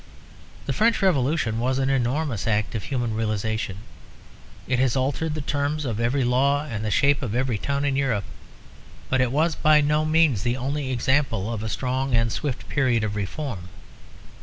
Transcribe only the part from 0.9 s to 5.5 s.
Revolution was an enormous act of human realisation; it has altered the